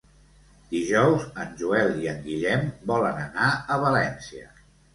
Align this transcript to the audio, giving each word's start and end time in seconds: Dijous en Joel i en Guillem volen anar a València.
Dijous 0.71 1.27
en 1.43 1.51
Joel 1.59 1.93
i 2.05 2.09
en 2.15 2.19
Guillem 2.25 2.65
volen 2.95 3.23
anar 3.29 3.53
a 3.77 3.81
València. 3.87 4.53